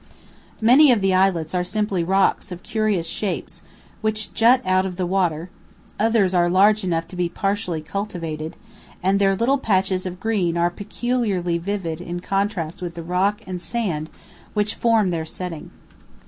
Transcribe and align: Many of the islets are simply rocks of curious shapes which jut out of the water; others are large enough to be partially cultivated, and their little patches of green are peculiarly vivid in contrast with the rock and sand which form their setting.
Many 0.63 0.91
of 0.91 0.99
the 0.99 1.13
islets 1.13 1.53
are 1.53 1.63
simply 1.63 2.03
rocks 2.03 2.51
of 2.51 2.63
curious 2.63 3.05
shapes 3.05 3.61
which 4.01 4.33
jut 4.33 4.59
out 4.65 4.83
of 4.83 4.95
the 4.95 5.05
water; 5.05 5.51
others 5.99 6.33
are 6.33 6.49
large 6.49 6.83
enough 6.83 7.07
to 7.09 7.15
be 7.15 7.29
partially 7.29 7.83
cultivated, 7.83 8.55
and 9.03 9.19
their 9.19 9.35
little 9.35 9.59
patches 9.59 10.07
of 10.07 10.19
green 10.19 10.57
are 10.57 10.71
peculiarly 10.71 11.59
vivid 11.59 12.01
in 12.01 12.19
contrast 12.19 12.81
with 12.81 12.95
the 12.95 13.03
rock 13.03 13.41
and 13.45 13.61
sand 13.61 14.09
which 14.55 14.73
form 14.73 15.11
their 15.11 15.23
setting. 15.23 15.69